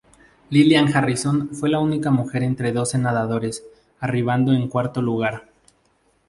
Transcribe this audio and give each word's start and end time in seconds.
Lilian 0.49 0.87
Harrison 0.91 1.49
fue 1.53 1.69
la 1.69 1.77
única 1.77 2.09
mujer 2.09 2.41
entre 2.41 2.71
doce 2.71 2.97
nadadores, 2.97 3.63
arribando 3.99 4.51
en 4.51 4.67
cuarto 4.67 4.99
lugar. 4.99 5.47